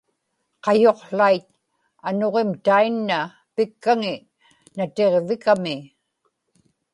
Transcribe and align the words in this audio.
qayuqłait 0.63 1.45
anuġim 2.07 2.51
tainna 2.65 3.19
pikkaŋi 3.55 4.15
natiġvikami 4.75 5.75